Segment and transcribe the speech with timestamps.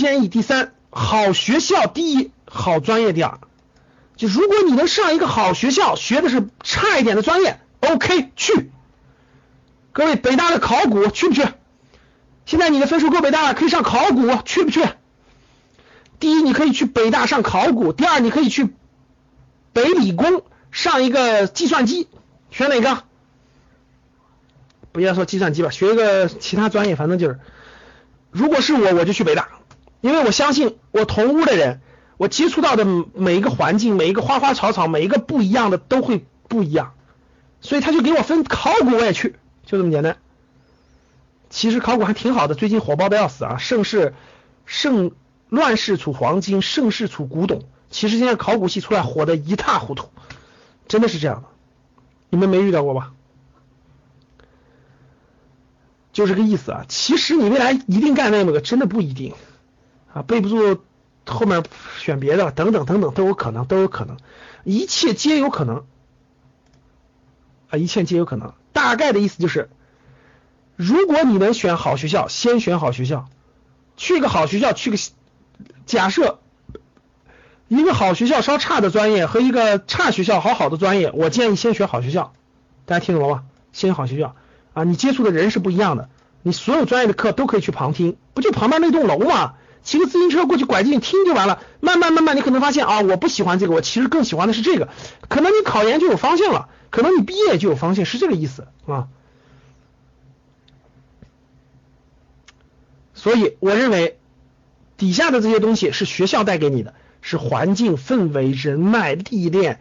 [0.00, 3.38] 建议第三，好学校第一，好专业第二。
[4.16, 8.70] 就如果你能上一个好学校，学的是差一点的专业，OK 去。
[9.92, 11.46] 各位，北大的考古去不去？
[12.46, 14.88] 现在你的分数够北大了，可以上考古，去不去？
[16.18, 18.70] 第一，你可以去北大上考古；第二，你可以去
[19.74, 22.08] 北理工上一个计算机，
[22.50, 23.04] 选哪个？
[24.92, 27.38] 不要说计算机吧，学一个其他专业，反正就是，
[28.30, 29.59] 如果是我，我就去北大，
[30.00, 31.80] 因为我相信我同屋的人，
[32.16, 36.94] 我接触到的每一个环境，每一个花花草草，每一个不一样的都会不一样，
[37.60, 39.36] 所以他就给我分考古，我也去，
[39.66, 40.16] 就这么简单。
[41.50, 43.56] 其实考古还挺好的，最近火爆的要死啊！
[43.58, 44.14] 盛世
[44.66, 45.10] 盛
[45.48, 47.62] 乱世出黄金，盛世出古董。
[47.90, 50.10] 其实现在考古系出来火的一塌糊涂，
[50.86, 51.48] 真的是这样的，
[52.30, 53.12] 你们没遇到过吧？
[56.12, 56.84] 就这个意思啊。
[56.88, 59.34] 其实你未来一定干那么个，真的不一定
[60.12, 60.80] 啊，背不住
[61.26, 61.62] 后面
[61.98, 64.16] 选别的，等等等等都有可能，都有可能，
[64.64, 65.84] 一切皆有可能
[67.70, 68.54] 啊，一切皆有可能。
[68.72, 69.68] 大概的意思就是。
[70.76, 73.28] 如果你能选好学校，先选好学校，
[73.98, 74.96] 去个好学校，去个
[75.84, 76.38] 假设
[77.68, 82.32] 一个好学校稍差的专业和一个差学校好好的专业，我建议先选好学校。
[82.86, 83.44] 大家听懂了吗？
[83.74, 84.34] 先好学校
[84.72, 86.08] 啊，你接触的人是不一样的，
[86.40, 89.56] 你所有专业的课都可以去旁听，不就旁边那栋楼吗？
[89.82, 91.62] 骑个自行车过去拐进去听就完了。
[91.80, 94.88] 慢慢慢慢，你可能发现啊，我不喜欢这个，我其实更喜欢的是这个。
[95.28, 99.08] 可能你考研就有方向了，可能你毕业就有方向，是这个意思啊。
[103.14, 104.18] 所以我认为，
[104.96, 109.80] 底下的这些东西是学校带给你的，是环境、氛围、人脉、历练。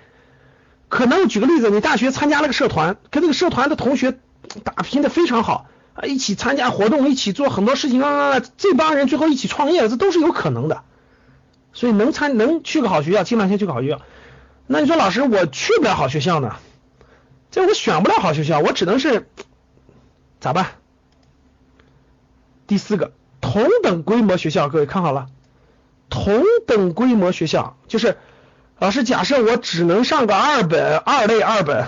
[0.89, 4.17] 可能举个例子，你大学参加了个社团，跟那个社团的同学
[4.63, 5.67] 打拼的非常好
[6.05, 10.83] 一起参加活动，一起做很多事情啊，这帮人最后一起创业，这都是有可能的。
[11.73, 14.01] 所以能参能去个好学校，尽量先去个好学校。
[14.67, 16.55] 那你说老师，我去不了好学校呢？
[17.51, 19.27] 这我选不了好学校，我只能是
[20.39, 20.67] 咋办？
[22.67, 23.13] 第四个。
[23.41, 25.27] 同等规模学校，各位看好了，
[26.09, 28.17] 同等规模学校就是
[28.77, 31.87] 老师，假设我只能上个二本、二类二本，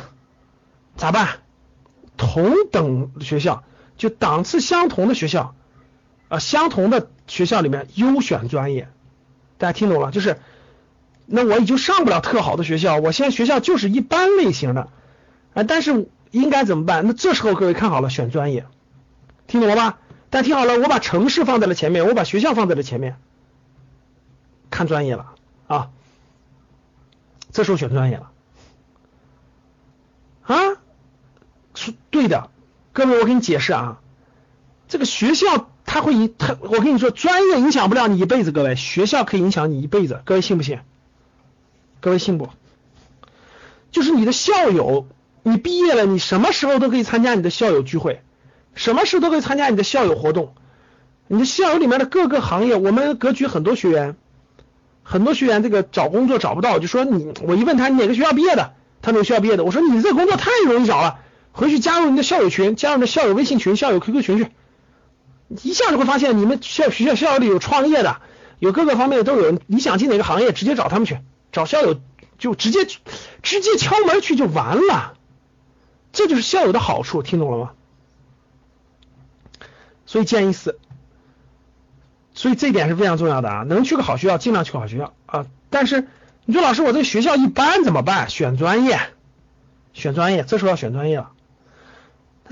[0.96, 1.28] 咋办？
[2.16, 3.64] 同等学校
[4.02, 5.54] 就档次相同的学校
[6.28, 8.90] 啊，相同的学校里面优选专业，
[9.60, 10.10] 大家听懂了？
[10.10, 10.40] 就是
[11.28, 14.90] 那我已经上不了特好的学校，我现在学校就是一般类型的
[15.54, 17.06] 啊，但是应该怎么办？
[17.06, 18.66] 那这时候各位看好了，选专业，
[19.46, 20.00] 听懂了吧？
[20.32, 23.18] 大家听好了，我把城市放在了前面，我把学校放在了前面，
[24.72, 25.36] 看专业了
[25.68, 25.92] 啊，
[27.52, 28.32] 这时候选专业了
[30.42, 30.56] 啊，
[31.76, 32.50] 是对的，
[32.94, 34.00] 各位，我给你解释啊，
[34.88, 40.80] 这个学校它会影，它我跟你说，专业影响不了你一辈子，各位，学校可以影响你一辈子，各位信不信？
[42.00, 42.50] 各位信不？
[43.92, 45.08] 就是你的校友，
[45.44, 48.22] 你毕业了，你什么时候都可以参加你的校友聚会。
[48.74, 50.54] 什么事都可以参加你的校友活动，
[51.28, 54.16] 你的校友里面的各个行业，我们格局很多学员，
[55.04, 61.20] 很多学员这个找工作找不到，就说你，我一问他你哪个学校毕业的，他哪个学校毕业的，我说你这工作太容易找了，
[61.52, 64.52] 回去加入你的校友群，加入你的校友微信群、校友 QQ 群去，
[65.50, 68.22] 一下就会发现你们校学校校友里有创业的，
[68.60, 71.20] 有各个方面的都有，你想进哪个行业，直接找他们去，
[71.52, 72.00] 找校友
[72.38, 72.86] 就直接
[73.42, 75.14] 直接敲门去就完了，
[76.12, 77.72] 这就是校友的好处，听懂了吗？
[80.06, 80.78] 所以建议是，
[82.34, 83.64] 所以这一点是非常重要的啊！
[83.64, 85.46] 能去个好学校，尽量去个好学校啊！
[85.70, 86.08] 但是
[86.46, 88.30] 你说老师，我这个学校一般怎么办？
[88.30, 89.00] 选专业，
[89.94, 91.32] 选专业，这时候要选专业了。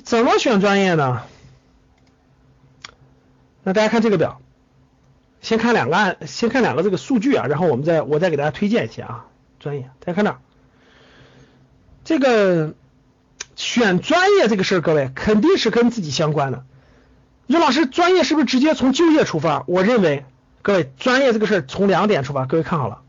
[0.03, 1.23] 怎么选专业呢？
[3.63, 4.41] 那大家看这个表，
[5.41, 9.25] 先看两个案，先看两个这个数据啊，然后我们再我再给大家推荐一些啊
[9.59, 9.89] 专业。
[9.99, 10.37] 大家看这，
[12.03, 12.73] 这个
[13.55, 16.63] 选专业这个事儿，各位肯定是跟自己相关的。
[17.45, 19.63] 你说老师，专业是不是直接从就业出发？
[19.67, 20.25] 我认为，
[20.61, 22.45] 各位专业这个事儿从两点出发。
[22.45, 23.01] 各位看好了，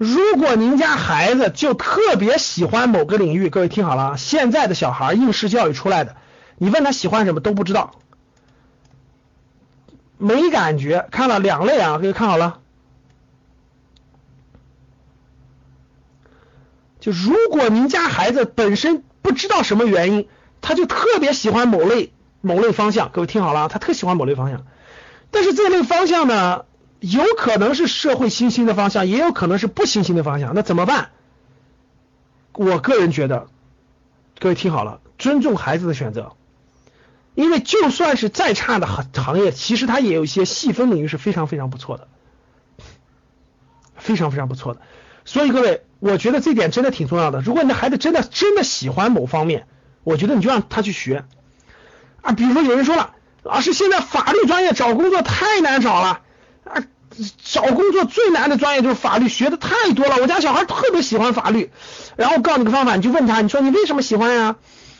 [0.00, 6.16] 如果您家孩子就特别喜欢某个领域，各位听好了，现在的小孩应试教育出来的，
[6.56, 7.96] 你问他喜欢什么都不知道，
[10.16, 11.06] 没感觉。
[11.10, 12.60] 看了两类啊，各位看好了，
[16.98, 20.28] 就如果您家孩子本身不知道什么原因，
[20.62, 22.14] 他就特别喜欢某类。
[22.40, 24.64] 某类方向，各位听好了，他特喜欢某类方向，
[25.30, 26.64] 但是这类方向呢，
[27.00, 31.10] 有可能是社会新兴的方向，也有可能是不新兴的方向，那怎么办？
[32.52, 33.46] 我个人觉得，
[34.38, 36.36] 各位听好了，尊重孩子的选择，
[37.34, 42.08] 因为就算是再差的行行业，其实它也有一些细分领域是非常非常不错的，
[43.96, 44.80] 非常非常不错的。
[45.24, 47.40] 所以各位，我觉得这点真的挺重要的。
[47.40, 49.66] 如果你的孩子真的真的喜欢某方面，
[50.02, 51.24] 我觉得你就让他去学
[52.20, 52.32] 啊。
[52.32, 56.22] 比如说有人说了，老师现在法律专业找工作太难找了
[56.72, 56.84] 啊，
[57.42, 60.16] 找工作最难的专业就是法律，学的太多了。
[60.20, 61.70] 我家小孩特别喜欢法律，
[62.16, 64.56] 然后告诉你个方法，你就问他，你说你为什么喜欢呀？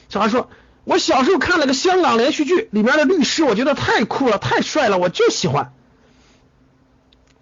[0.08, 0.48] 小孩说。
[0.84, 5.74] 我小时候看了个香港连续剧，里面的律师我觉得太酷了，太帅了，我就喜欢。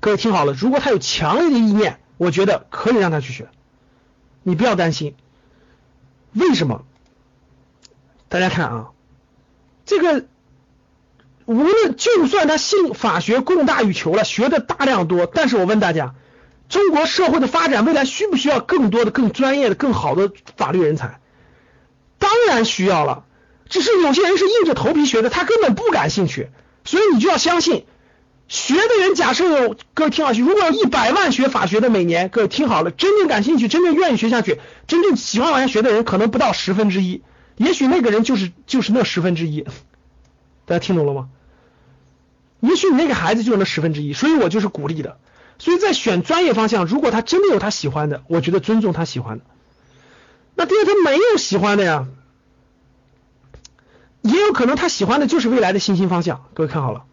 [0.00, 3.48] 各位听好了，如果他有强烈的意念，我觉得可以让他去学，
[4.42, 5.14] 你不要担心。
[6.32, 6.84] 为什么？
[8.28, 8.88] 大家看啊，
[9.86, 10.26] 这个
[11.48, 16.14] 无论就算他信法学供大于求了，学的大量多，但是我问大家，
[16.68, 21.20] 中国社会的发展未来需不需要更多的、更专业的、更好的法律人才？
[22.18, 23.24] 当然需要了。
[23.70, 26.50] 只是有些人是硬着头皮学的，他根本不感兴趣，
[26.84, 27.86] 所以你就要相信，
[28.46, 37.22] 学的人假设有各位听好，如果有一百万学法学的每年，各位听好了，真正感兴趣、真正愿意学下去、真正喜欢往下学的人，可能不到十分之一，
[37.56, 39.62] 也许那个人就是就是那十分之一，
[40.66, 41.30] 大家听懂了吗？
[42.60, 45.18] 也许你那个孩子就是那十分之一，所以我就是鼓励的，
[45.58, 49.44] 所以在选专业方向，如果他真的有他喜欢的，我觉得尊重他喜欢的，
[50.54, 52.06] 那第二他没有喜欢的呀。
[54.22, 57.04] 也有可能他喜欢的就是未来的新兴方向，各位看好了。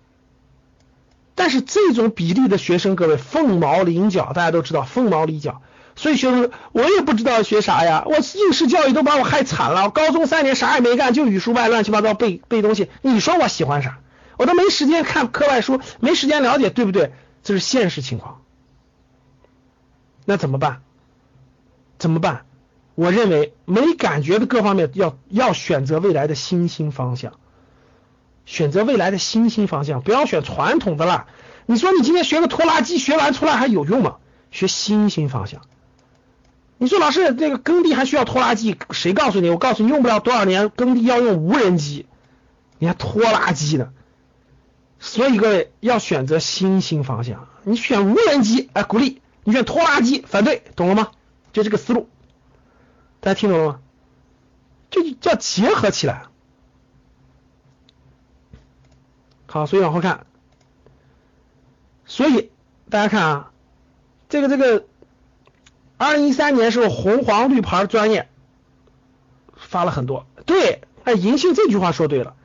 [1.35, 5.61] 但是这种比例的学生，各位凤毛麟角，大家都知道凤毛麟角。
[5.95, 12.89] 所以学生我也不知道学啥呀，我应试教育都把我害惨了，高中三年啥也没干，就语数外乱七八糟背背东西。
[13.03, 13.99] 你说我喜欢啥？
[14.37, 17.13] 我都没时间看课外书，没时间了解，对不对？
[17.43, 18.41] 这是现实情况。
[20.25, 20.81] 那怎么办？
[21.97, 22.45] 怎么办？
[22.95, 27.33] 我认为没感觉的各方面要要选择未来的新兴方向，
[28.45, 31.27] 选择未来的新兴方向，不要选传统的了。
[31.65, 34.15] 你说你今天学个拖拉机，学完出来还有用吗？
[34.51, 35.61] 学新兴方向。
[36.77, 38.77] 你说老师，这个耕地还需要拖拉机？
[38.91, 39.49] 谁告诉你？
[39.49, 42.05] 我告诉你，用不了多少年，耕地要用无人机，
[42.79, 43.89] 你还拖拉机呢？
[44.99, 47.47] 所以各位要选择新兴方向。
[47.63, 51.11] 你选无人机，哎，鼓励；你选拖拉机，反对，懂了吗？
[51.53, 52.09] 就这个思路。
[53.19, 53.79] 大家听懂了吗？
[54.91, 56.25] 这就叫结合起来。
[59.47, 60.25] 好，所以往后看，
[62.05, 62.51] 所以
[62.89, 63.51] 大家看啊，
[64.27, 64.85] 这个这个，
[65.97, 68.29] 二零一三年时候红黄绿牌专业
[69.55, 70.27] 发了很多。
[70.45, 72.35] 对，哎，银杏这句话说对了，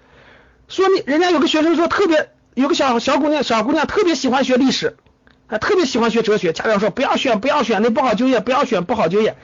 [0.68, 4.98] 说你人家有个学生说特别有个小小姑娘小姑娘特别喜欢学历史，
[5.46, 9.34] 啊特别喜欢学哲学，家长说不要选不要选那不好就业，不要选不好就业。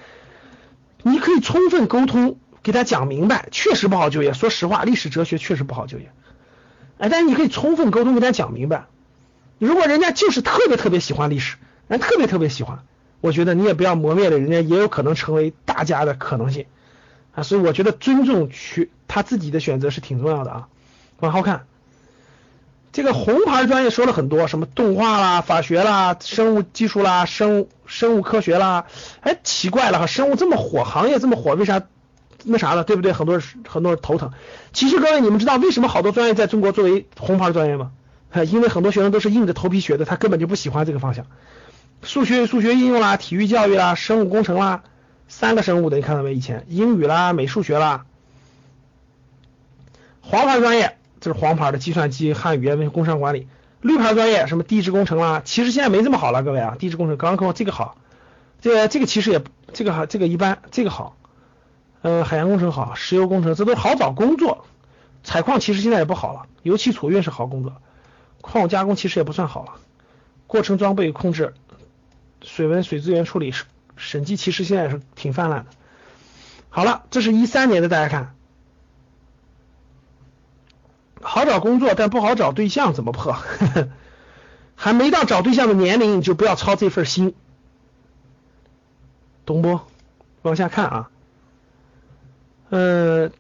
[1.03, 4.35] 你可以充分沟通，给他讲明白，确实不好就业。
[4.35, 6.13] 说实话，历史哲学确实不好就业。
[6.99, 8.85] 哎，但是你可以充分沟通，给他讲明白。
[9.59, 11.57] 如果人家就是特别特别喜欢历史，
[11.89, 12.81] 人特别特别喜欢，
[13.23, 16.67] 我觉得你也不要磨灭了人家也有可能成为大家的可能性
[17.33, 17.43] 啊。
[17.43, 20.69] 所以我觉得尊重去他自己的选择是挺重要的啊。
[21.21, 21.65] 往后看。
[22.97, 28.87] 这个红牌专业说了很多，什么动画啦、法学啦、生物技术啦、生物生物科学啦，
[29.21, 31.83] 哎，奇怪了哈，生物这么火，行业这么火，为啥
[32.45, 33.13] 那啥了，对不对？
[33.13, 34.31] 很多人很多人头疼。
[34.73, 37.91] 其实各位，你们知道为什么好多专业在中国作为红牌专业吗？
[38.51, 41.27] 因为很多学生都是硬着头皮学的，他根本就不喜欢这个方向。
[42.01, 44.85] 数学数学应用啦，体育教育啦，生物工程啦，
[45.29, 46.33] 三个生物的，你看到没？
[46.35, 48.07] 以前英语啦，美术学啦，
[50.23, 50.96] 黄牌专业。
[51.27, 53.49] 这是黄牌的计算机、汉语言文、工商管理，
[53.81, 57.97] 绿牌专业什么地质工程啦，其实现在没这么好了，各位啊，地质工程刚刚跟我这个好，
[58.61, 59.43] 这这个其实也
[59.73, 61.17] 这个好，这个一般，这个好，
[62.03, 64.67] 呃，海洋工程好，石油工程这都好找工作，
[65.25, 67.73] 采矿其实现在也不好了，油气储运是好工作，
[68.41, 69.73] 矿物加工其实也不算好了，
[70.47, 71.55] 过程装备控制、
[72.41, 73.53] 水文水资源处理、
[73.97, 75.71] 审计其实现在是挺泛滥的。
[76.69, 78.36] 好了，这是一三年的，大家看。
[81.37, 83.37] 好找工作，但不好找对象，怎么破？
[84.75, 87.35] 还没到找对象的年龄，你就不要操这份心，
[89.45, 89.81] 懂不？
[90.41, 91.11] 往下看啊，
[92.71, 93.31] 呃，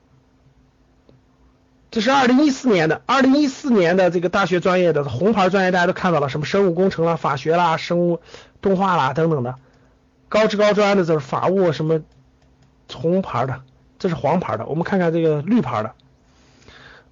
[1.90, 8.20] 这是二零一四年的，二零一四年的这个大学专业的红牌专业，大家都看到了，什么生物工程啦、法学啦、生物
[8.60, 9.54] 动画啦等等的，
[10.28, 12.02] 高职高专的这是法务什么
[12.92, 13.62] 红牌的，
[13.98, 15.94] 这是黄牌的，我们看看这个绿牌的。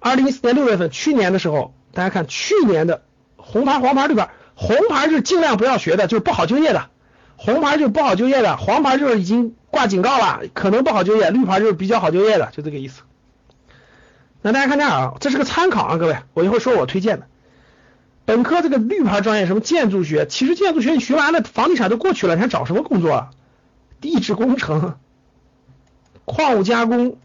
[0.05, 3.01] 二零一四年六月份，去年的时候，大家看去年的
[3.37, 6.91] 红牌、黄牌、绿牌，红牌是尽量不要学的，就是不好就业的；
[7.37, 13.01] 红牌就是不好就业的，黄牌就是已经挂警告了，可能不好就业；绿牌就是比较好就业的，就这个意思。
[14.43, 17.25] 那大家看这儿啊，这是个参考啊，各位，我一会儿说我推荐的。
[18.25, 23.29] 本科这个绿牌专业什么建筑学，其实建筑学你学完了，房地产都过去了，你还找什么工作啊？
[24.01, 24.99] 地质工程、
[26.25, 27.17] 矿物加工，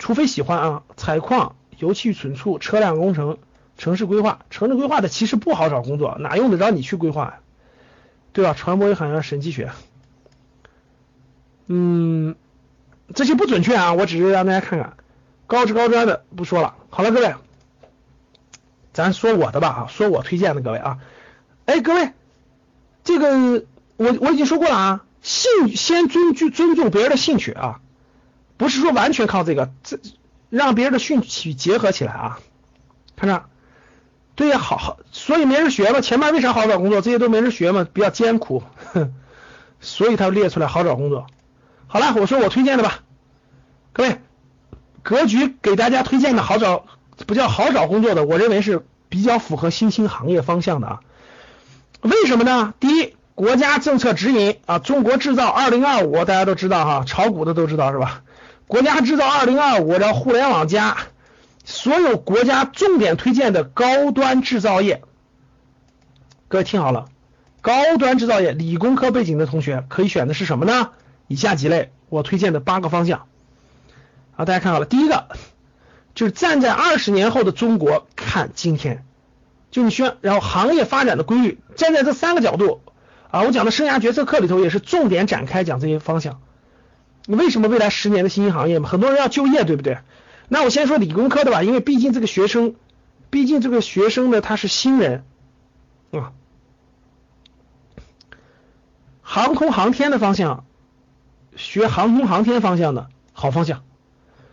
[0.00, 3.38] 除非喜欢啊，采矿、油气存储、车辆工程、
[3.76, 7.40] 城市规划，城市规划的其实不好找工作，哪用得着你去规划呀？
[8.32, 8.54] 对吧？
[8.54, 9.72] 传播与海洋审计学，
[11.66, 12.36] 嗯，
[13.14, 14.96] 这些不准确啊，我只是让大家看看，
[15.48, 16.76] 高职高专的不说了。
[16.88, 17.34] 好了，各位。
[18.92, 20.98] 咱说我的吧啊，说我推荐的各位啊，
[21.66, 22.12] 哎各位，
[23.02, 23.64] 这个
[23.96, 27.80] 我我已经说过了啊，兴先尊尊尊重别人的兴趣啊，
[28.56, 29.98] 不是说完全靠这个，这
[30.52, 32.38] 让别人的兴趣结合起来啊，
[33.16, 33.46] 看着，
[34.34, 37.00] 对呀，好好，所以没人学嘛，前面为啥好找工作？
[37.00, 38.62] 这些都没人学嘛，比较艰苦，
[39.80, 41.26] 所以他列出来好找工作。
[41.86, 43.00] 好了，我说我推荐的吧，
[43.94, 44.20] 各位，
[45.02, 46.84] 格局给大家推荐的好找。
[47.26, 51.00] 不叫好找工作的，我认为是比较符合新兴行业方向的啊。
[52.00, 52.74] 为什么呢？
[52.80, 58.22] 第一，国家政策指引啊，中国制造二零二五，大家都知道哈，炒股的都知道是吧？
[58.72, 60.96] 国家制造二零二五，然后互联网加，
[61.62, 65.02] 所有国家重点推荐的高端制造业，
[66.48, 67.04] 各位听好了，
[67.60, 70.88] 高端制造业，理工科背景的同学可以选的是什么呢？
[71.28, 73.26] 以下几类我推荐的八个方向
[74.36, 75.26] 啊，大家看好了，第一个。
[76.14, 79.04] 就是站在二十年后的中国看今天，
[79.70, 82.80] 就你需要，然后行业发展的规律，站在这三个角度
[83.30, 86.40] 啊，我讲的生涯决策课里头也是重点展开讲这些方向。
[87.26, 88.88] 你为什么未来十年的新兴行业嘛？
[88.88, 89.98] 很多人要就业，对不对？
[90.48, 92.74] 那我先说理工科的吧，因为毕竟这个学生，
[93.30, 95.24] 毕竟这个学生呢他是新人
[96.10, 96.32] 啊，
[99.22, 100.64] 航空航天的方向，
[101.56, 103.82] 学航空航天方向的好方向，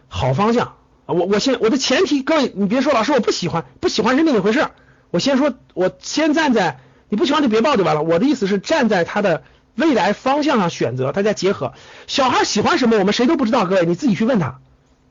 [0.07, 0.75] 好方向。
[1.05, 4.67] 我我先我的前提，各位你别说老师我不喜欢，不喜欢是另一回事。
[5.09, 8.03] 我先说，我先站在你不喜欢就别报就完了。
[8.03, 9.41] 我的意思是站在他的
[9.79, 11.73] 未来方向上选择，大家结合。
[12.07, 14.59] 小孩喜欢什么，我们谁都不知道，各位你自己去问他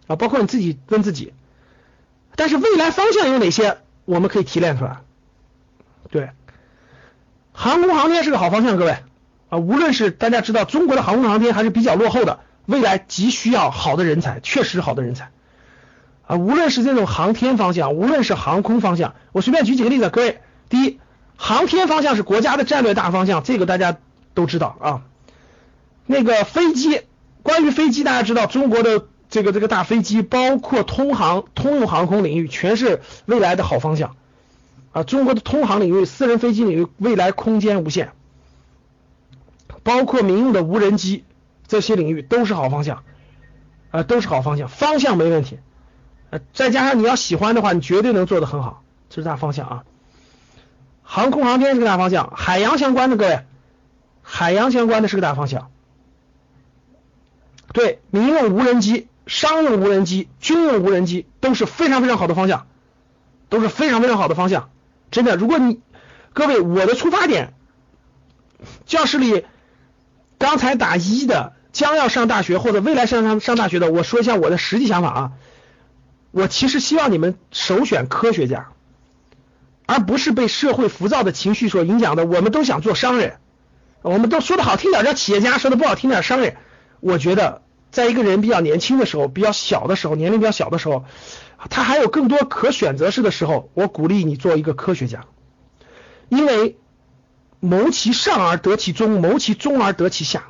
[0.07, 1.33] 啊，包括你自己问自己。
[2.37, 4.99] 但是未来方向有哪些，我们可以提炼出来。
[6.11, 6.31] 对，
[7.53, 8.97] 航空航天是个好方向，各位
[9.49, 15.31] 啊，无论是大家知道中国的航空航天还是比较落后的，未来急需要好的人才，确实好的人才。
[16.27, 21.01] 啊，无论是这种航天方向，无论是航空方向，我随便举几个例子，各位，第一，
[21.37, 23.97] 航天方向是国家的战略大方向，这个大家
[24.39, 25.03] 都知道啊。
[26.07, 27.03] 那个飞机，
[27.43, 34.15] 关于飞机，大家知道中国的这个这个大飞机，包括通航、通用航空领域，全是未来的好方向
[34.93, 35.03] 啊。
[35.03, 38.13] 中国的通航领域、私人飞机领域，未来空间无限，
[39.83, 41.25] 包括民用的无人机
[41.67, 43.03] 这些领域都是好方向
[43.91, 45.59] 啊，都是好方向，方向没问题。
[46.31, 49.85] 呃，再加上你要喜欢的话，你绝对能做得很好，这是大方向啊。
[51.03, 53.41] 航空航天是个大方向，海洋相关的各位，
[54.31, 55.71] 海洋相关的是个大方向。
[57.73, 62.67] 对，民用无人机、商用无人机、军用无人机都是非常非常好的方向，
[63.49, 64.69] 都是非常非常好的方向。
[65.11, 65.81] 真的，如果你
[66.35, 67.55] 各位，我的出发点，
[68.85, 69.47] 教室里
[70.37, 75.33] 刚才打一的，将要上大学或者未来上上上大学的，我说一下我的实际想法啊。
[76.31, 78.69] 我其实希望你们首选科学家，
[79.87, 82.27] 而不是被社会浮躁的情绪所影响的。
[82.27, 83.39] 我们都想做商人，
[84.09, 86.57] 我们都说的好听点叫企业家，说的不好听点商人。
[87.01, 87.61] 我觉得，
[87.91, 91.05] 在一个人比较年轻的时候，比较小的时候，年龄比较小的时候，
[91.69, 95.27] 他还有更多可选择式的时候，我鼓励你做一个科学家，
[96.31, 96.79] 因为
[97.61, 100.45] 谋其上而得其中，谋其中而得其下。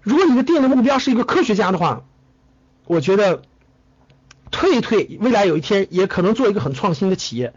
[0.00, 2.02] 如果你的定的目标是一个科学家的话，
[2.86, 3.42] 我觉得。
[4.50, 7.54] 退一退，未来有一天也可能做一个很创新的企业。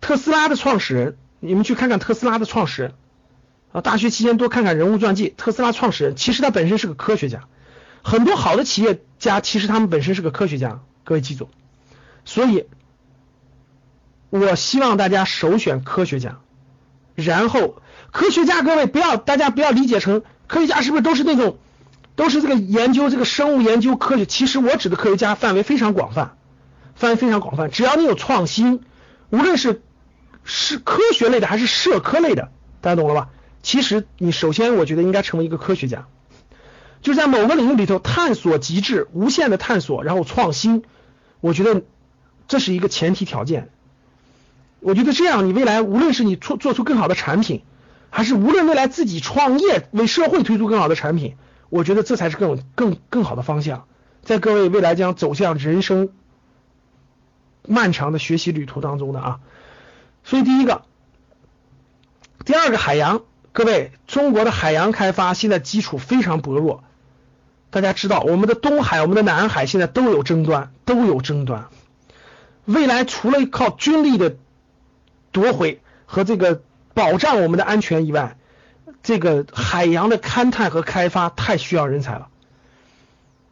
[0.00, 2.94] 特斯拉的创始人，你们去看看特斯拉的创始人
[3.74, 5.34] 啊，大学期间多看看人物传记。
[5.36, 7.40] 特斯拉创始人其实他本身是个科学家，
[8.04, 11.50] 很多好的企业家其实他们本身是个科学家，各位记住。
[12.24, 12.66] 所以，
[14.30, 16.38] 我希望大家首选科学家，
[17.16, 21.58] 然后科学家各位不要大家不要理解成科学家是不是都是那种。
[22.16, 26.36] 都是这个研究这个生物研究科学，其实我指的科学家范围非常广泛，
[26.94, 27.72] 范围非常广泛。
[27.72, 28.84] 只要你有创新，
[29.30, 29.82] 无论是
[30.44, 33.30] 是科学类的还是社科类的，大家懂了吧？
[33.64, 36.06] 其实你首先我觉得应该成为一个科学家，
[37.00, 40.84] 就在某个领域里头探索极致、无限的探索，然后创新。
[41.40, 41.82] 我觉得
[42.46, 43.70] 这是一个前提条件。
[44.80, 47.62] 我觉得这样，你未来无论是你做做出更好的产品，
[48.10, 51.36] 还是无论未来自己创业为社会推出更好的产品。
[51.70, 53.88] 我觉得这才是更更更好的方向，
[54.22, 56.10] 在各位未来将走向人生
[57.66, 59.40] 漫长的学习旅途当中的啊。
[60.22, 60.82] 所以第一个，
[62.44, 63.22] 第二个海洋，
[63.54, 66.82] 各位，中国的海洋开发现在基础非常薄弱。
[67.70, 71.66] 大家知道，我们的东海、我们的南海现在都有争端，都有争端。
[72.64, 74.34] 未来除了靠军力的
[75.30, 76.62] 夺回和这个
[76.94, 78.36] 保障我们的安全以外，
[79.04, 82.26] 这个海洋的勘探和开发太需要人才了，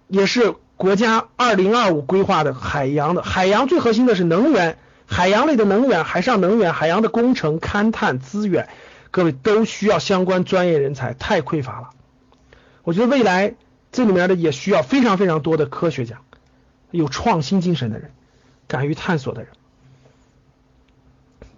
[0.09, 4.79] 也是国家二零二五规划的海洋的海洋最核心的是能源。
[5.07, 8.69] 海洋类的能源、海上能源、海洋的工程、勘探资源，
[9.13, 11.91] 各位都需要相关专业人才，太匮乏了。
[12.83, 13.55] 我觉得未来
[13.93, 16.21] 这里面的也需要非常非常多的科学家，
[16.91, 18.11] 有创新精神的人，
[18.67, 19.53] 敢于探索的人。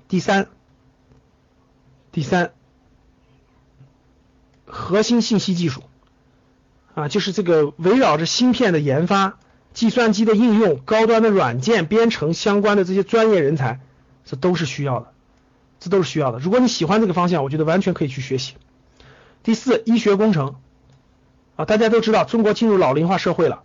[0.09, 0.49] 第三，
[2.13, 2.53] 第三，
[4.67, 5.83] 核心信息技术
[6.95, 9.39] 啊，就是这个围绕着芯片的研发。
[9.73, 13.81] 计算机的应用、高端的软件编程相关的这些专业人才，
[14.25, 15.14] 这都是需要的，
[15.81, 16.39] 这都是需要的。
[16.39, 18.55] 如果你喜欢这个方向，我觉得完全可以去学习。
[19.43, 20.57] 第四，医学工程
[21.57, 23.63] 啊，大家都知道中国进入老龄化社会了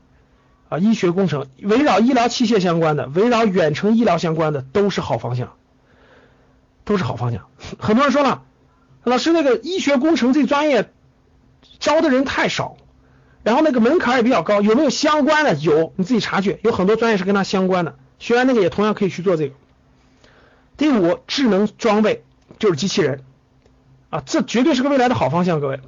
[0.70, 5.54] 啊，医学工程围绕医疗器械相关的、围绕远程医疗相关的都是好方向，
[6.84, 7.48] 都是好方向。
[7.80, 8.44] 很多人说了，
[9.04, 10.92] 老师那个医学工程这专业
[11.80, 12.78] 招的人太少。
[13.42, 15.56] 然后那个门槛也比较高，有没有相关的？
[15.56, 17.96] 有，你自己查去，有很多专业是跟它相关的。
[18.20, 19.56] 学完那个也同样可以去做这个。
[20.80, 22.24] 第五，智能装备
[22.58, 23.24] 就是机器人
[24.10, 25.82] 啊，这绝对是个未来的好方向，各位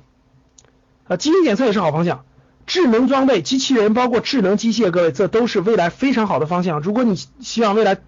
[1.07, 2.25] 啊，基因检测也是好方向，
[2.67, 6.81] 智能装备、机器人，包括智能机械，各位这都是未来非常好的方向。
[6.81, 8.01] 如果你希望未来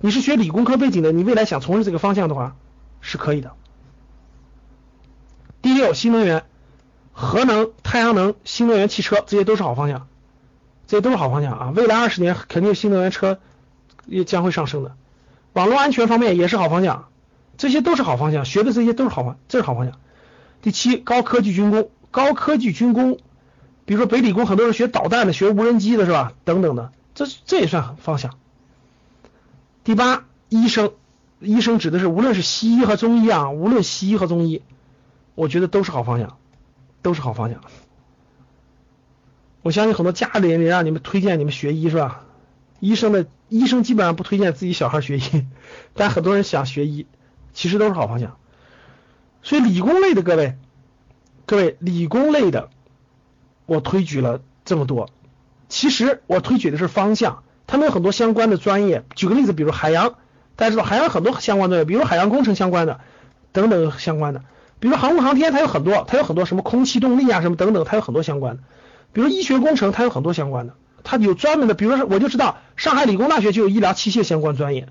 [0.00, 2.56] 你是学理工科背景的，你未来想从事这个方向的话，
[3.00, 3.52] 是可以的。
[5.62, 6.44] 第六，新能源。
[7.12, 10.08] 核能、太阳能、新能源汽车，这些都是好方向，
[10.86, 11.72] 这些都是好方向啊！
[11.76, 13.38] 未来二十年肯定新能源车
[14.06, 14.96] 也将会上升的。
[15.52, 17.08] 网络安全方面也是好方向，
[17.56, 19.98] 这些都是好方向，学的这些都是好方，这是好方向。
[20.62, 23.18] 第七，高科技军工，高科技军工，
[23.84, 26.32] 比如说北理工很多人学导弹的，学无人机的是吧？
[26.44, 28.34] 等等的，这这也算方向。
[29.84, 30.92] 第八，医生，
[31.40, 34.62] 医生指的是无论是西医和中医啊，无论西医和中医，
[35.34, 36.36] 我觉得都是好方向。
[37.02, 37.62] 都是好方向，
[39.62, 42.26] 我相信很多家里人让你们推荐你们学医是吧？
[42.80, 45.46] 医生的医生基本上不推荐自己小孩学医，
[45.94, 47.06] 但很多人想学医，
[47.52, 48.36] 其实都是好方向。
[49.42, 50.56] 所以理工类的各位，
[51.46, 52.68] 各位理工类的，
[53.66, 55.08] 我推举了这么多，
[55.68, 59.04] 其实我推举的是方向，他们有很多相关的专业。
[59.14, 60.16] 举个例子，比如海洋，
[60.56, 63.00] 大家知道海洋很多相关的，比如海洋工程相关的，
[63.52, 64.42] 等等相关的。
[64.78, 68.62] 比如航空航天，它有很多，它有很多什么空气动力啊，什么等等，它有很多相关的。
[69.12, 71.74] 比如医学工程，它有很多相关的，他有专门的。
[71.74, 74.88] 比如说，我就知道上海理工大学就有医疗器械相关专业。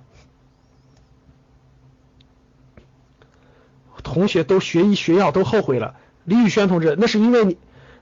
[4.01, 7.57] 同学都学医学药都后悔了，李宇轩同志，那是因为你，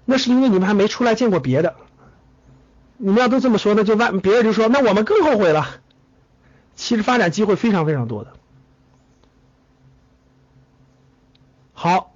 [0.05, 1.75] 那是因为你们还没出来见过别的。
[2.97, 5.67] 你们要都这么说，那就万别人就说，那我们更后悔了。
[6.75, 8.33] 其实发展机会非常非常多的。
[11.73, 12.13] 好，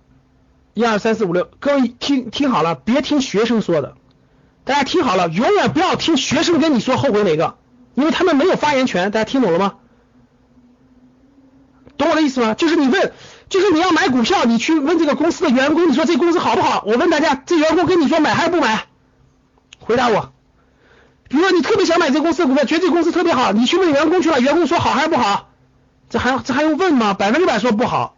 [0.73, 3.95] 一二三四五六，各位听听好了，别听学生说的，
[4.63, 7.55] 大家听好了，永远不要听学生跟你说后悔哪个，
[7.95, 9.75] 因为他们没有发言权，大家听懂了吗？
[11.97, 12.53] 懂我的意思吗？
[12.53, 13.11] 就是你问，
[13.49, 16.83] 就是你要买股票，你去问这个公司的员工，你说这公司好不好？
[16.85, 18.85] 我问大家，这员工跟你说买还是不买？
[19.79, 20.31] 回答我。
[21.27, 25.49] 比如说你特别想买这公司的股票，觉得这公司特别好，你去问员工去了，员工说好还是不好？
[26.09, 27.13] 这还这还用问吗？
[27.13, 28.15] 百分之百说不好。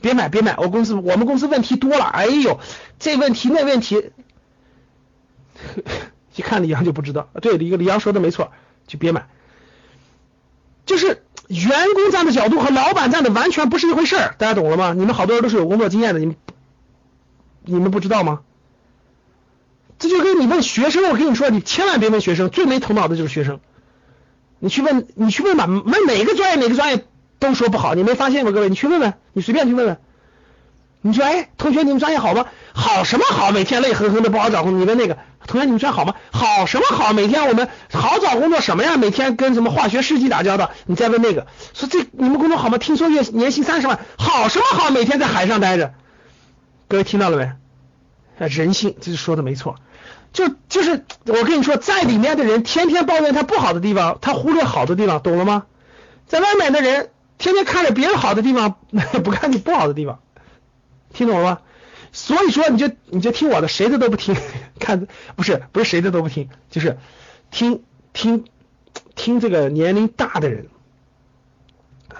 [0.00, 0.54] 别买，别买！
[0.56, 2.58] 我公司我们公司问题多了，哎呦，
[2.98, 4.12] 这问题那问题，
[6.36, 7.28] 一看李阳就不知道。
[7.42, 8.52] 对，李李阳说的没错，
[8.86, 9.28] 就别买。
[10.86, 14.92] 就是员工站的角度和老板站的完全不是一回事儿，大家懂了吗？
[14.96, 16.36] 你们好多人都是有工作经验的，你们
[17.64, 18.40] 你们不知道吗？
[19.98, 23.60] 这就跟你问学生，我跟你说，你千万别问学生，最没头脑的就是学生。
[24.58, 27.04] 你去问，你去问吧，问哪个专业哪个专业。
[27.38, 28.50] 都说不好，你没发现吗？
[28.50, 29.98] 各位，你去问问，你随便去问问。
[31.02, 32.46] 你说，哎，同学，你们专业好吗？
[32.74, 33.52] 好什么好？
[33.52, 34.80] 每天累哼哼的，不好找工作。
[34.80, 36.14] 你问那个同学，你们专业好吗？
[36.30, 37.14] 好什么好？
[37.14, 38.96] 每天我们好找工作什么呀？
[38.98, 40.70] 每天跟什么化学试剂打交道。
[40.84, 42.76] 你再问那个，说这你们工作好吗？
[42.76, 44.90] 听说月年薪三十万，好什么好？
[44.90, 45.94] 每天在海上待着。
[46.86, 48.46] 各位听到了没？
[48.46, 49.76] 人性，这是说的没错。
[50.32, 55.64] 就就是我跟你说，在里面的人天天抱怨他不好的地方，他忽略好的地方，懂了吗？
[56.26, 57.08] 在外面的人。
[57.38, 58.76] 天天看着别人好的地方，
[59.24, 60.18] 不看你不好的地方，
[61.12, 61.60] 听懂了吗？
[62.12, 64.36] 所以说你就你就听我的，谁的都不听，
[64.80, 66.98] 看不是不是谁的都不听，就是
[67.52, 68.44] 听听
[69.14, 70.66] 听这个年龄大的人，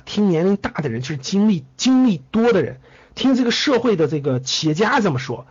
[0.05, 2.81] 听年龄大的人就是经历经历多的人，
[3.17, 5.47] 听这个社会的这个企业家怎么说，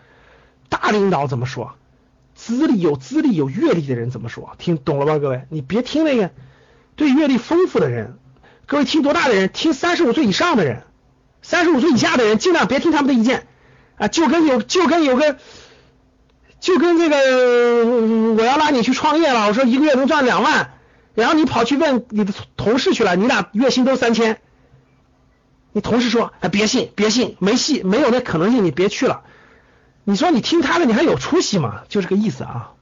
[0.70, 1.76] 大领导怎么说，
[2.34, 5.44] 资历有资历有阅历的人怎么说，听懂了吧，各位？
[5.50, 6.32] 你别听那个
[6.96, 8.18] 对阅历丰富的人，
[8.66, 9.50] 各位听多大的人？
[9.50, 10.84] 听三十五岁以上的人，
[11.42, 13.48] 三十五岁以下的人尽量别听他们的意见
[13.98, 15.38] 啊，就跟有就跟有个。
[16.62, 20.74] 就跟这个我要拉你去创业了，我说一个月能赚两万，
[21.14, 24.42] 然后你跑去问你的同事去了，你俩月薪都三千，
[25.72, 29.22] 你同事说哎别信别信没戏没有那可能性你别去了，
[30.04, 31.84] 你说你听他的你还有出息吗？
[31.88, 32.74] 就这个意思啊。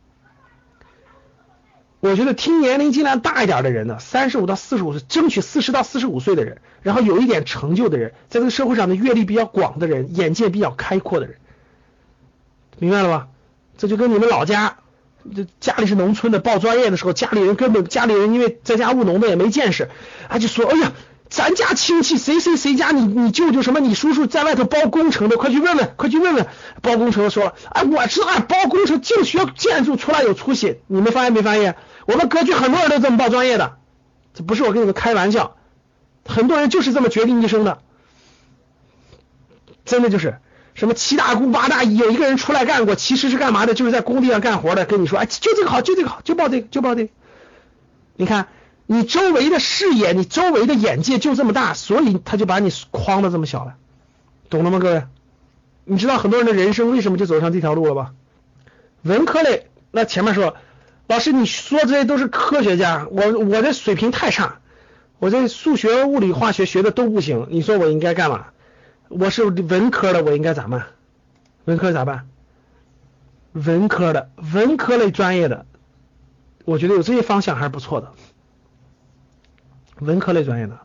[1.99, 11.37] 我觉得听年龄尽量大一点的人呢，三十五到四十五岁，争取四十到四十五岁的人，然后有一点成就的人，在这个社会上的阅历比较广的人，眼界比较开阔的人，
[12.77, 13.27] 明白了吧？
[13.79, 14.77] 这就跟你们老家，
[15.35, 19.89] 这家里是农村的，报专业的时候，家里人根本家里人因为在家务农的也没见识，
[20.29, 20.91] 他就说，哎呀，
[21.29, 26.47] 咱家亲戚谁谁谁家，你你舅舅什么，你叔叔在外头包工程的，快去问问，快去问问，
[26.81, 31.75] 包工程的说，哎，我知道，哎包工程净学建筑出来有出息，你们发现没发现？
[32.05, 33.77] 我们格局很多人都这么报专业的，
[34.33, 35.55] 这不是我跟你们开玩笑，
[36.25, 37.79] 很多人就是这么决定一生的，
[39.85, 40.37] 真的就是。
[40.73, 43.73] 什么七大姑八大姨，有一个人出来干过，其实是干嘛的？
[43.73, 44.85] 就是在工地上干活的。
[44.85, 47.09] 跟你说，哎，就这个好，就这个好，就报这个，就报这个。
[48.15, 48.47] 你看，
[48.87, 53.75] 你周围的视野，你周围的眼界就这么大，所以他就把你框的这么小了，
[54.49, 55.03] 懂了吗，各位？
[55.83, 58.13] 你知道很多人的人生为什么就走上这条路了吧？
[59.03, 60.55] 文科类，那前面说，
[61.07, 64.59] 老师你说这些都是科学家，我我这水平太差，
[65.19, 68.47] 我这数学、物理、化学学的都不行，你说我应该干嘛？
[69.09, 70.87] 我是文科的，我应该咋办？
[71.65, 72.27] 文科咋办？
[73.51, 75.65] 文科的，文科类专业的，
[76.63, 78.13] 我觉得有这些方向还是不错的。
[79.99, 80.79] 文科类专业的，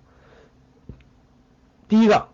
[1.89, 2.29] 第一个，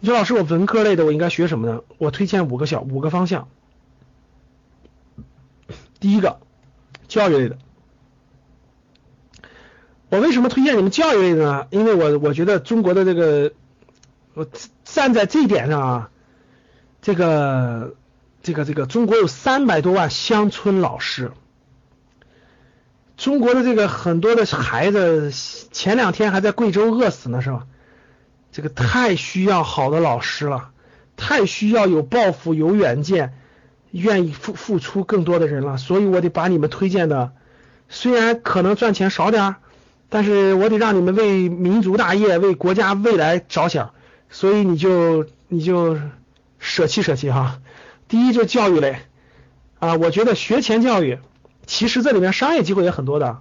[0.00, 1.82] 你说老师，我文科类的，我应该学什么呢？
[1.98, 3.48] 我推荐五个小五个方向。
[6.00, 6.38] 第一个，
[7.08, 7.58] 教育类的。
[10.10, 11.66] 我为什么推荐你们教育类的呢？
[11.70, 13.52] 因为我我觉得中国的这个。
[14.36, 14.48] 我
[14.82, 16.10] 站在这一点上啊，
[17.00, 17.94] 这个
[18.42, 21.30] 这个这个，中国有三百多万乡村老师，
[23.16, 25.30] 中国的这个很多的孩子
[25.70, 27.66] 前两天还在贵州饿死呢，是吧？
[28.52, 30.70] 这个太需要好的老师了，
[31.16, 33.34] 太需要有抱负、有远见、
[33.90, 37.32] 愿意付付出更多的人了，所以我得把你们推荐的，
[37.88, 39.56] 虽然可能赚钱少点，
[40.08, 43.90] 但是我得让你们为民族大业、为国家未来着想。
[44.30, 45.96] 所以你就你就
[46.58, 47.60] 舍弃舍弃哈，
[48.08, 48.98] 第一就教育类
[49.78, 51.18] 啊，我觉得学前教育
[51.66, 53.38] 其实这里面商业机会也很多的，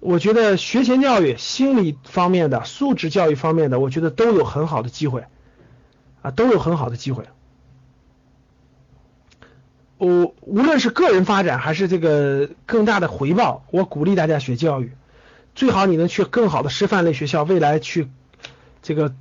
[0.00, 5.24] 我觉得学前教育心理方面的素质教育方面的，我觉得都有很好的机会
[6.22, 7.24] 啊，都有很好的机会。
[9.98, 14.92] 我无论是个人发展还是这个更大的回报，我鼓励大家学教育，
[15.54, 18.08] 最好你能去更好的师范类学校，未来去
[18.82, 19.14] 这个。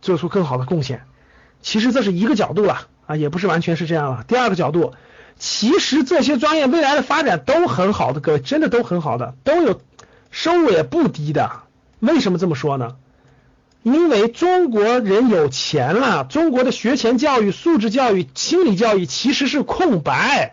[0.00, 1.02] 做出更好的贡献，
[1.60, 4.24] 其实这是一个角度了啊，也不是完全是这样了。
[4.28, 4.94] 第二个角度，
[5.38, 9.80] 其实这些专业未来的发展都很好的，各位真的都很好的，都有
[10.30, 11.50] 收入也不低的。
[12.00, 12.96] 为什么这么说呢？
[13.82, 20.52] 因为中国人有钱了，中国的学前教育、素质教育、心理教育其实是空白，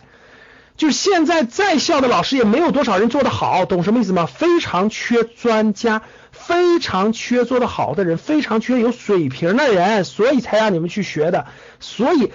[0.77, 4.25] 就是现在在校的老师也没有多少人做得好，懂什么意思吗？
[4.25, 6.01] 非常缺专家。
[6.37, 11.47] 非常缺做得好的人，非常缺有水平的人，所以才让你们去学的，
[11.79, 12.33] 所以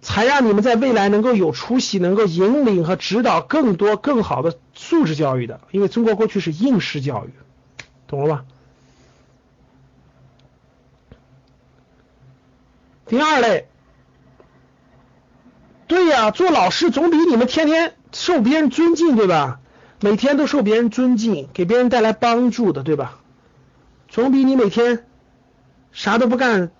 [0.00, 5.60] 才让你们在未来能够有出息，能够引领和指导更多更好的素质教育的。
[5.70, 7.30] 因为中国过去是应试教育，
[8.06, 8.44] 懂了吧？
[13.06, 13.66] 第二类，
[15.86, 19.60] 对呀，做老师总比你们天天受别人尊敬，对吧？
[20.00, 23.18] 每天都受别人尊敬，给别人带来帮助的，对吧？
[24.08, 25.06] 总比你每天
[25.90, 26.70] 啥都不干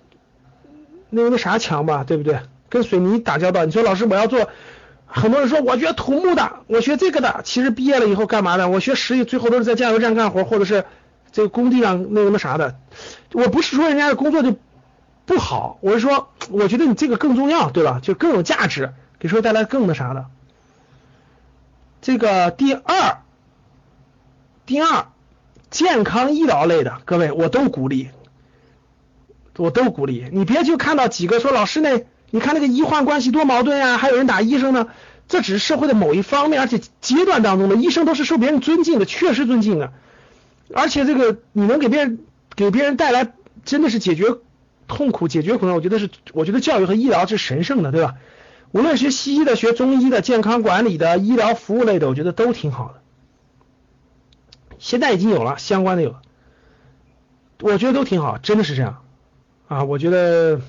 [1.10, 2.40] 那个那啥强吧，对不对？
[2.68, 4.48] 跟水泥打交道，你说老师我要做，
[5.06, 8.68] 很多人说我学土木的，我学这个的，其实毕业了以后干嘛的？
[8.68, 10.84] 我学实业，最后都是在加油站干活，或者是
[11.32, 12.78] 这个工地上那个那啥的。
[13.32, 14.56] 我不是说人家的工作就
[15.26, 18.00] 不好，我是说我觉得你这个更重要，对吧？
[18.02, 20.26] 就更有价值，给社会带来更那啥的。
[22.00, 23.18] 这个第二，
[24.66, 25.06] 第二。
[25.70, 28.08] 健康医疗类的，各位我都鼓励，
[29.58, 30.26] 我都鼓励。
[30.32, 34.88] 你别就看到几个说老师那，你看那个医患关系多矛盾呀，还有人打医生呢。
[35.28, 39.92] 这只是社会的某一方面，而且阶段当中的医生都是受别人尊敬的，确实尊敬的。
[40.74, 42.20] 而且这个你能给别人
[42.56, 43.34] 给别人带来
[43.66, 44.24] 真的是解决
[44.86, 48.14] 痛苦、解决苦难，我觉得是我觉得教育和医疗是神圣的，对吧？
[48.72, 53.02] 无论学西医的、学中医的、健康管理的、医疗服务类的，我觉得都挺好的。
[54.78, 56.16] 现在已经有了相关的有，
[57.60, 59.02] 我觉得都挺好，真的是这样
[59.68, 59.84] 啊！
[59.84, 60.60] 我觉得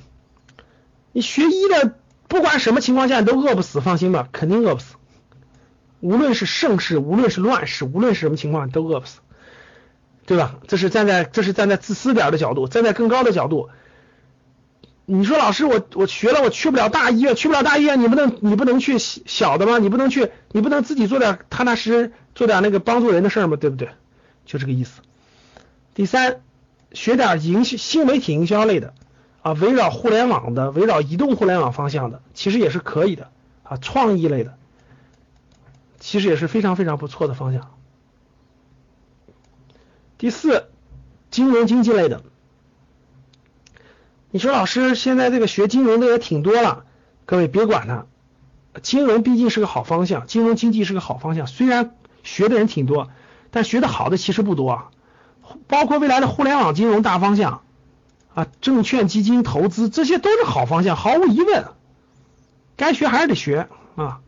[1.12, 1.95] 你学医的，
[2.28, 4.95] 不管什么情况下你都饿不死，放心吧，肯定饿不死。
[6.00, 9.19] 无论是盛世，无论是乱世，无论是什么情况都饿不死，
[10.26, 10.56] 对吧？
[10.67, 13.69] 这是站在这是站在自私点的角度，站在更高的角度。
[15.06, 19.80] 你说老师，我我学了，我去不了大医院，去不了大医院，你不能你不能去小的吗？
[19.80, 23.58] 你不能去，你不能自己做点踏踏实实做点那个帮助人的事儿吗？
[23.58, 23.89] 对不对？
[24.45, 25.02] 就这个意思。
[25.95, 26.41] 第三，
[26.93, 28.93] 学点营新媒体营销类的
[29.50, 33.30] 啊，围绕互联网的，围绕移动互联网方向的，其实也是可以的
[33.64, 34.58] 啊，创意类的，
[36.00, 37.72] 其实也是非常非常不错的方向。
[40.18, 40.70] 第四，
[41.32, 42.22] 金融经济类的，
[44.32, 46.86] 你说老师现在这个学金融的也挺多了，
[47.26, 48.06] 各位别管它，
[48.82, 53.10] 金融毕竟是个好方向，金融经济是个好方向，虽然学的人挺多。
[53.52, 54.92] 但学的好的其实不多啊，
[55.68, 57.64] 包括未来的互联网金融大方向
[58.34, 61.65] 啊，证券基金投资这些都是好方向，毫无疑问，
[62.78, 64.22] 该学还是得学啊。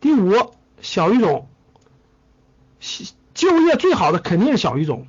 [0.00, 1.48] 第五，小语种，
[3.34, 5.06] 就业最好的肯定是小语种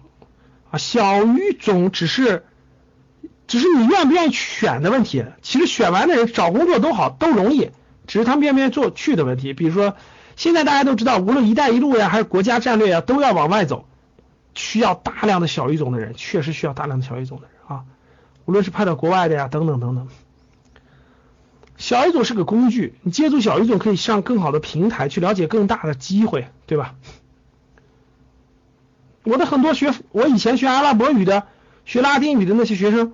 [0.72, 2.46] 啊，小语种只是
[3.48, 7.72] 只是你愿不愿意选的问题，其实选完的人找工作都好都容易，
[8.08, 9.96] 只是他们愿不愿意做去的问题，比如说。
[10.40, 13.88] 现在大家都知道，无论“一带一路”呀，还是国家战略呀，都要往外走，
[14.54, 17.86] 需要大量的小语种的人，确实需要大量的小语种的人啊。
[18.48, 20.08] 无论是派到国外的呀，等等等等。
[21.78, 26.96] 小语种是个工具，你借助小语种可以上更好的平台，去了解更大的机会，对吧？
[29.22, 31.44] 我的很多学，我以前学阿拉伯语的、
[31.86, 33.14] 学拉丁语的那些学生，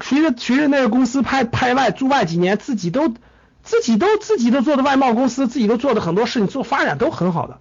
[0.00, 3.14] 随着随着那个公司派派外驻外几年，自己都。
[3.62, 7.58] 自己都自己都做的外贸公司，自己都做的很多事情，做发展都很好的，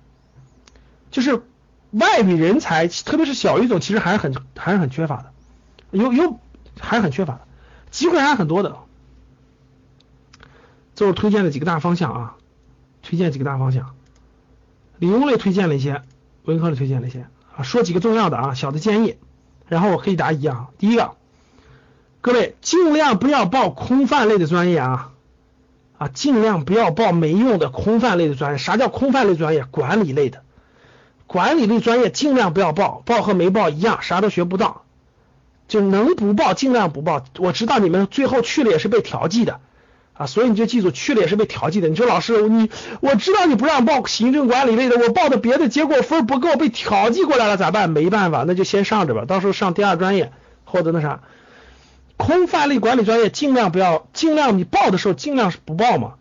[1.10, 1.41] 就是
[1.89, 5.31] 外语人才，特别是小语种，其实还是很还是很缺乏的，
[5.89, 6.39] 有有
[6.79, 7.41] 还是很缺乏的，
[7.91, 8.75] 机会还很多的。
[10.95, 12.35] 这是推荐的几个大方向啊，
[13.03, 13.95] 推荐几个大方向，
[14.97, 16.03] 理工类推荐了一些，
[16.43, 19.17] 文科类推荐了一些啊，说几个重要的啊，小的建议，
[19.67, 20.69] 然后我可以答疑啊。
[20.77, 21.11] 第一个，
[22.21, 25.11] 各位尽量不要报空泛类的专业啊。
[25.97, 28.57] 啊，尽量不要报没用的空泛类的专业。
[28.57, 29.63] 啥叫空泛类专业？
[29.63, 30.43] 管理类的，
[31.25, 34.85] 管理类专业尽量不要报，报和没报一样，啥都学不到。
[35.67, 37.23] 就能不报尽量不报。
[37.38, 39.60] 我知道你们最后去了也是被调剂的
[40.13, 41.89] 啊，所以你就记住去了也是被调剂的。
[41.89, 42.69] 你说老师，你
[43.01, 47.89] 我知道你不让报行政管理类的，我报的别的结果分不够，被调剂过来了咋办？
[47.89, 50.32] 没办法，那就先上着吧，到时候上第二专业
[50.63, 51.21] 或者那啥。
[52.17, 56.13] 空泛类管理专业尽量不要，尽量你报的时候尽量是不报嘛。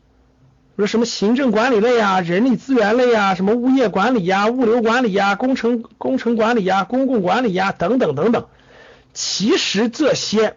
[0.77, 8.47] 说什么行政管理类啊、人力资源类啊、什么物业管理呀、物流管理呀、工程工程管理呀、公共管理呀等等等等。
[9.15, 10.57] 其实这些，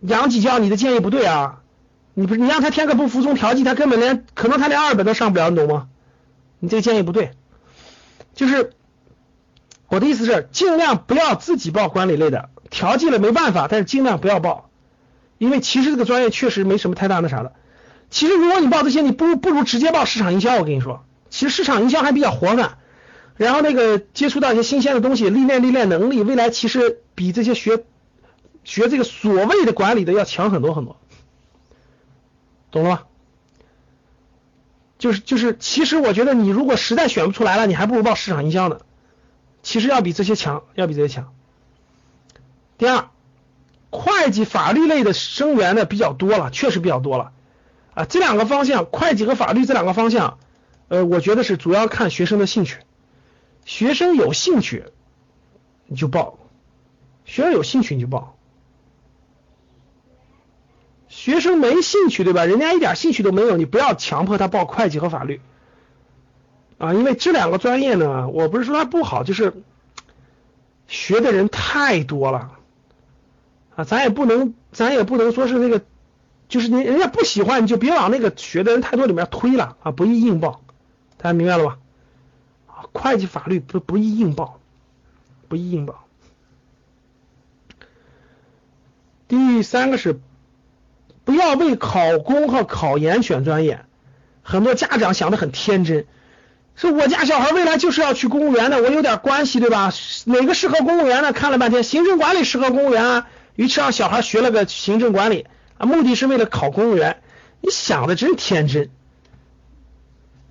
[0.00, 1.60] 杨继教你的建议不对啊。
[2.14, 5.88] 你不是你让他填个不服从调剂，他根本连可能他连二本都上不了，你懂吗？
[6.58, 7.30] 你这个建议不对。
[8.34, 8.72] 就是
[9.88, 12.50] 我的意思是，尽量不要自己报管理类的。
[12.68, 14.68] 调剂了没办法，但是尽量不要报，
[15.38, 17.52] 因为其实这个专业确实没什么太大那啥的。
[18.10, 20.56] 其实如果你报这些，你不如不如直接报市场营销。
[20.56, 22.76] 我跟你说，其实市场营销还比较活泛，
[23.36, 27.84] 然后那个接触到一些新鲜的东西，历练历练能力，未来其实比这些学
[28.64, 30.96] 学这个所谓的管理的要强很多很多，
[32.70, 33.02] 懂了吗？
[34.98, 38.78] 就是就是，其实我觉得你如果实在选不出来了，你还不如报市场营销呢。
[39.62, 41.32] 其实要比这些强，要比这些强。
[42.78, 43.08] 第二，
[43.90, 47.32] 会计法律类的生源呢比较多了，确实比较多了
[47.94, 48.04] 啊。
[48.04, 50.38] 这两个方向，会计和法律这两个方向，
[50.86, 52.78] 呃，我觉得是主要看学生的兴趣。
[53.64, 54.84] 学生有兴趣
[55.86, 56.38] 你就报，
[57.24, 58.36] 学生有兴趣你就报。
[61.08, 62.46] 学生没兴趣对吧？
[62.46, 65.40] 人家一点兴趣都没有，你不要强迫他报会计和法律
[66.78, 69.52] 啊，因为这两个专业呢，我不是说它不好，就是
[70.88, 72.52] 学的人太多了。
[73.76, 75.82] 啊，咱也不能，咱也不能说是那个，
[76.48, 80.62] 就是你人家不喜欢，你就别往那个学的人太多里面推了啊，不宜硬报，
[81.18, 81.78] 大家明白了吧？
[82.92, 84.60] 会计法律不不易硬报，
[85.48, 86.04] 不易硬报。
[89.28, 90.20] 第三个是，
[91.24, 93.84] 不要为考公和考研选专业
[94.42, 96.06] 很多家长想的很天真，
[96.76, 99.90] 说我家小孩未来就是要去公务员的，我有点关系对吧？
[100.26, 101.32] 哪个适合公务员呢？
[101.32, 105.46] 看了半天，行政管理适合公务员啊，于是让小孩学了个行政管理
[105.78, 107.22] 啊，目的是为了考公务员。
[107.62, 108.90] 你想的真天真，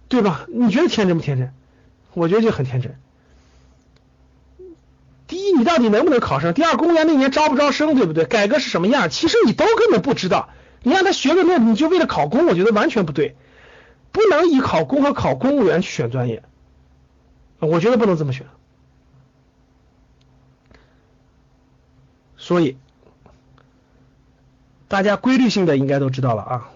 [0.08, 0.48] 对吧？
[0.48, 1.54] 你觉得天真不天真？
[2.14, 2.96] 我觉得就很天真。
[5.28, 6.54] 第一，你到底能不能考上？
[6.54, 8.26] 第二，公务员那年招不招生，对不对？
[8.26, 9.10] 改革是什么样？
[9.10, 10.50] 其实你都根本不知道。
[10.84, 13.36] 你让他学个那，你就为了考公，我觉得完全不对。
[14.12, 16.44] 不能以考公和考公务员去选专业，
[17.60, 18.46] 我觉得不能这么选。
[22.36, 22.76] 所以，
[24.90, 26.72] 大家规律性的应该都知道了啊。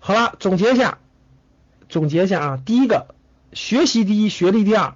[0.00, 0.98] 好了，总结一下，
[1.88, 2.62] 总结一下啊。
[2.66, 3.14] 第一个，
[3.52, 4.94] 学习第一，学历第二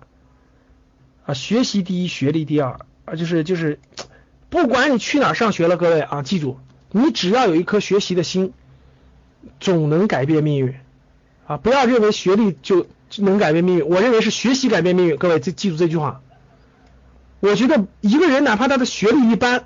[1.27, 1.35] 啊。
[1.35, 3.81] 学习第一，学历第二啊，就是就是，
[4.51, 6.59] 不管你去哪上学了，各位啊，记住，
[6.91, 8.53] 你只要有一颗学习的心，
[9.61, 10.75] 总能改变命运。
[11.47, 12.87] 啊，不要认为学历就
[13.19, 15.17] 能改变命运，我认为是学习改变命运。
[15.17, 16.23] 各位，记记住这句话。
[17.41, 19.65] 我觉得一个人哪怕他的学历一般，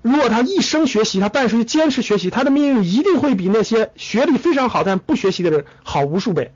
[0.00, 6.52] 如果他一生学习，他伴随坚持学习，他的命运一定会比那些学历非常好但不学习的人好无数倍。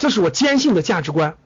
[0.00, 1.36] 这是我坚信的价值观。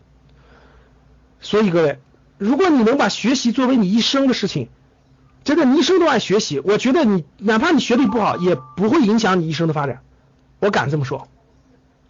[1.41, 1.99] 所以各位，
[2.39, 4.69] 如果你能把学习作为你一生的事情，
[5.43, 10.03] 真的你一生都爱学习，我觉得你哪怕你学历不好，也不会影响你一生的发展。
[10.61, 11.29] 我敢这么说。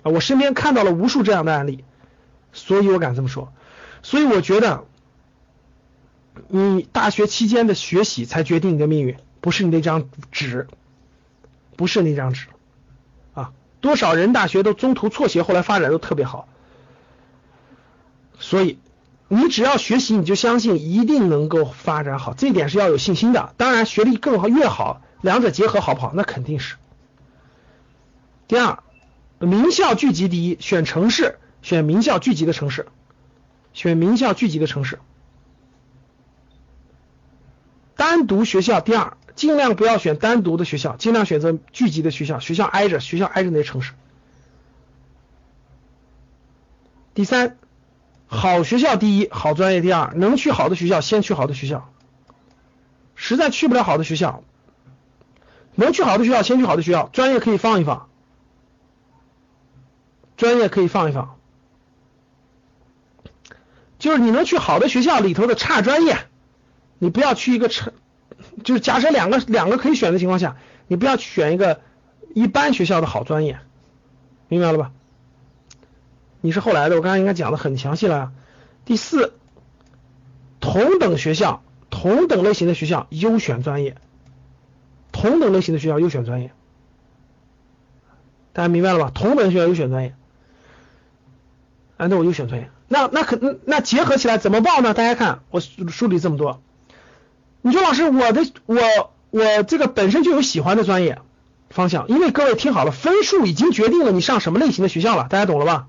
[0.03, 1.83] 啊，我身边看到了无数这样的案例，
[2.53, 3.51] 所以我敢这么说。
[4.03, 4.85] 所以我觉得，
[6.49, 10.69] 你大学期间的学习才决定你的命运，不是你那张纸，
[11.75, 12.49] 不是那张纸。
[13.85, 16.49] 多少人大学都中途辍学，后来发展都特别好。
[18.39, 18.79] 所以，
[19.29, 23.53] 你只要学习，你就相信一定能够发展好，这一点是要有信心的。
[23.59, 26.13] 当然，学历更好越好，两者结合好不好？
[26.15, 26.77] 那肯定是。
[28.49, 28.83] 第二。
[29.39, 32.87] 名校聚集第一，选城市，选名校聚集的城市，
[33.75, 34.99] 选名校聚集的城市。
[37.97, 43.93] 单独学校第二，尽量不要选单独的学校，尽量选择聚集的学校，学校挨着，学校挨着那些城市。
[47.15, 47.57] 第三，
[48.27, 51.91] 好学校第一，好专业第二，能去好的学校先去好的学校，
[53.15, 54.43] 实在去不了好的学校，
[55.75, 58.09] 能去好的学校先去好的学校，专业可以放一放。
[60.37, 61.39] 专业可以放一放，
[64.01, 66.19] 就是你能去好的学校里头的差专业，
[66.99, 67.93] 你不要去一个差，
[68.63, 71.81] 就是假设两个两个可以选的情况下，你不要选一个
[72.35, 73.59] 一般学校的好专业，
[74.49, 74.93] 明白了吧？
[76.41, 78.33] 你是后来的，我刚才应该讲的很详细了。
[78.85, 79.33] 第四，
[80.61, 83.97] 同等学校、同等类型的学校优选专业，
[85.11, 86.53] 同等类型的学校优选专业，
[88.53, 89.11] 大家明白了吧？
[89.15, 90.15] 同等学校优选专业。
[91.97, 94.95] 啊，那我优选专业，那那可那结合起来怎么报呢？
[94.95, 96.61] 大家看我梳理这么多，
[97.67, 98.77] 你说老师，我的我
[99.31, 101.19] 我这个本身就有喜欢的专业
[101.71, 105.87] 方向，因为各位听好了，分数已经决定了你上什么类型的学校了，大家懂了吧？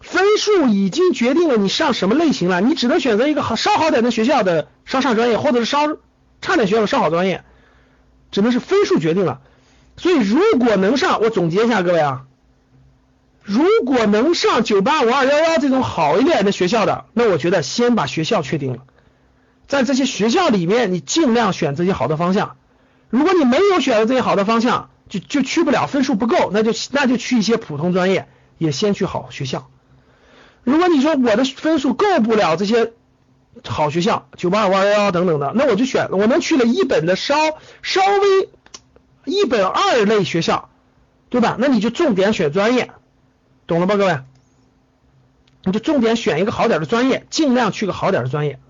[0.00, 5.86] 分数已经决定了你上什么类型了，你只能选择一个好稍好点的学校的稍上专业，或者是稍
[6.42, 7.44] 差点学校的稍好专业，
[8.32, 9.42] 只能是分数决定了。
[9.96, 12.24] 所以如果能上，我总结一下各位啊。
[13.44, 18.78] 如果能上九八五二幺幺这种好一点的学校的，那我觉得先把学校确定了，
[19.66, 22.56] 在这些学校里面，你尽量选这些好的方向。
[23.10, 29.68] 如果你没有选择这些好的方向，就就去不了，分数不够，那就那就去一些普通专业，也先去好学校。
[30.64, 32.92] 如果你说我的分数够不了这些
[33.64, 37.36] 好学校，九八五二幺幺等等的，那我就选我能去了一本的稍
[37.82, 38.48] 稍微
[39.24, 40.68] 一本二类学校，
[41.28, 41.56] 对吧？
[41.58, 42.90] 那你就重点选专业。
[43.66, 44.18] 懂了吧，各位？
[45.64, 48.60] 你就重点选一个好点的专业，尽量去个好点的专业，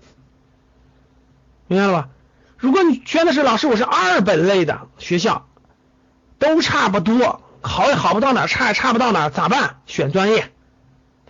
[1.67, 2.09] 明白了吧？
[2.57, 5.45] 如果你选的是老师，我是二本类的学校，
[6.39, 9.77] 都差不多，好也好不到哪，差也差不到哪，咋办？
[9.85, 10.51] 选专业，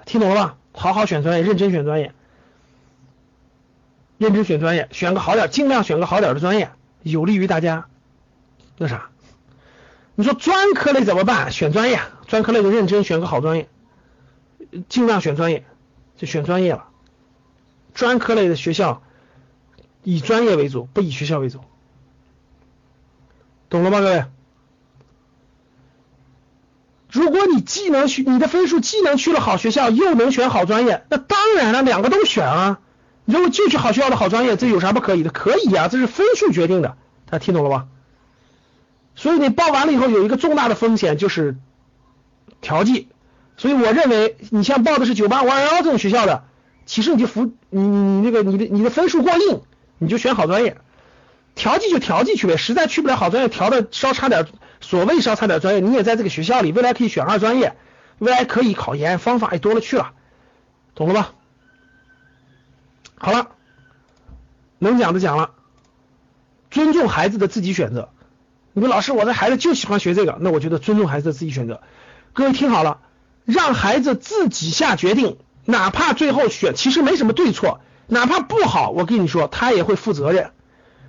[0.06, 0.58] 听懂了吧？
[0.74, 2.14] 好好选专业，认真选专业，
[4.18, 7.86] 认真选专业，选个好点，尽量选个好点的专业，有利于大家。
[8.78, 9.10] 那啥？
[10.14, 11.52] 你说专科类怎么办？
[11.52, 13.68] 选专业，专科类就认真选个好专业，
[14.88, 15.66] 尽量选专业，
[16.16, 16.86] 就选专业了。
[17.94, 19.02] 专科类的学校
[20.10, 21.60] 以专业为主，不以学校为主，
[23.68, 24.24] 懂了吗，各位？
[27.12, 32.80] 如果你既能去，你的分数既能去了好学校，又能选好专业，那当然了，两个都选啊。
[33.26, 35.30] 如果就去好学校的好专业，这有啥不可以的？
[35.30, 36.96] 可以啊，这是分数决定的，
[37.30, 37.88] 大家听懂了吧？
[39.14, 41.58] 所以你报完了以后有一个重大的风险就是
[42.62, 43.10] 调剂。
[43.58, 46.46] 所以我认为，你像报的是九八五二幺幺这种学校的，
[46.86, 49.64] 其实你就服你你那个你的你的分数过硬，
[49.98, 50.78] 你就选好专业。
[51.56, 54.48] 调剂就调剂去呗，实在去不了好专业，调的稍差点，
[54.80, 57.76] 所谓稍差点专业，你也在这个学校里，未来可以选二专业，
[58.20, 60.12] 未来可以考研，方法也多了去了，
[60.94, 61.34] 懂了吧？
[63.16, 63.50] 好了，
[64.78, 65.50] 能讲的讲了，
[66.70, 68.10] 尊重孩子的自己选择。
[68.74, 71.82] 你说老师，我的孩子就喜欢学这个，那我觉得尊重孩子的自己选择。
[72.34, 73.00] 各位听好了，
[73.46, 80.52] 让孩子自己下决定，哪怕最后选其实没什么对错，哪怕不好，我跟你说他也会负责任。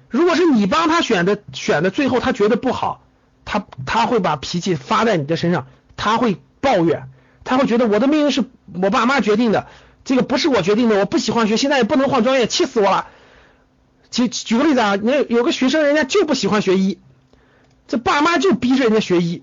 [0.09, 3.03] 如果是你帮他选的，选的最后他觉得不好，
[3.45, 7.09] 他他会把脾气发在你的身上，他会抱怨，
[7.45, 8.45] 他会觉得我的命运是
[8.75, 9.67] 我爸妈决定的，
[10.05, 13.07] 这个不是我决定的，我不喜欢学，现在也不能换专业，气死我了。
[14.11, 16.99] 举举个例子啊，你有个学生人家就不喜欢学医，
[17.87, 19.43] 这爸妈就逼着人家学医，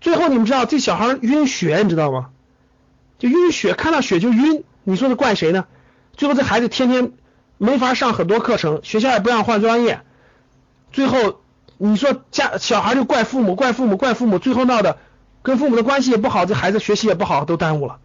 [0.00, 2.30] 最后你们知道这小孩晕血，你知道吗？
[3.18, 5.66] 就晕血，看到血就晕，你说是怪谁呢？
[6.16, 7.12] 最后这孩子天天。
[7.58, 10.00] 没法上很多课程，学校也不让换专业，
[10.90, 11.40] 最后
[11.78, 14.98] 你说家小孩就怪父母，怪父母，怪父母，最后闹的
[15.42, 18.00] 跟父母的关系也不好，这孩子学习也不好，都耽误了。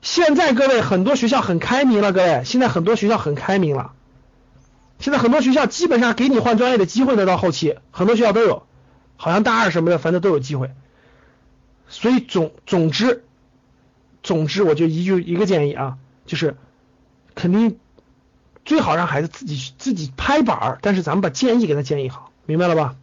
[0.00, 3.92] 现在各位很多学校很开明了，各位现在很多学校很开明了，
[4.98, 8.66] 现在很多学校基本上给你换专业的机会的，到后期很多学校都有，
[9.16, 10.72] 好像大二什么的，反正都有机会。
[11.86, 13.22] 所以总总之
[14.24, 16.56] 总之，我就一句一个建议啊，就是
[17.34, 17.78] 肯定。
[18.64, 22.94] 最好让孩子自己自己拍板儿，但是咱们把建议给他建议好，明白了吧？